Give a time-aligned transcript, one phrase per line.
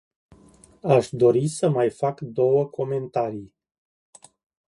[0.83, 3.53] Aș dori să mai fac două comentarii.